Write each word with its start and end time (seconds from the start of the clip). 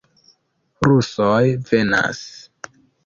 Rusoj 0.87 1.43
venas! 1.69 2.23